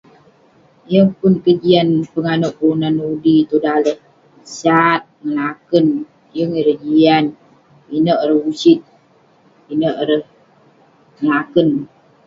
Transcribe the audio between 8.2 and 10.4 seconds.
ireh usit pinek ireh